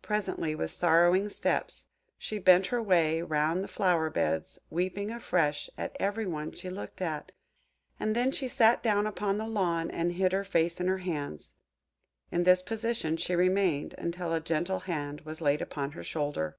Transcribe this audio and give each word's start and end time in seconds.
Presently, 0.00 0.54
with 0.54 0.70
sorrowing 0.70 1.28
steps, 1.28 1.88
she 2.16 2.38
bent 2.38 2.68
her 2.68 2.82
way 2.82 3.20
round 3.20 3.62
the 3.62 3.68
flower 3.68 4.08
beds, 4.08 4.58
weeping 4.70 5.10
afresh 5.10 5.68
at 5.76 5.94
every 6.00 6.24
one 6.24 6.50
she 6.52 6.70
looked 6.70 7.02
at; 7.02 7.30
and 7.98 8.16
then 8.16 8.32
she 8.32 8.48
sat 8.48 8.82
down 8.82 9.06
upon 9.06 9.36
the 9.36 9.46
lawn, 9.46 9.90
and 9.90 10.12
hid 10.12 10.32
her 10.32 10.44
face 10.44 10.80
in 10.80 10.88
her 10.88 10.96
hands. 11.04 11.56
In 12.32 12.44
this 12.44 12.62
position 12.62 13.18
she 13.18 13.36
remained, 13.36 13.94
until 13.98 14.32
a 14.32 14.40
gentle 14.40 14.78
hand 14.78 15.20
was 15.26 15.42
laid 15.42 15.60
upon 15.60 15.90
her 15.92 16.02
shoulder. 16.04 16.56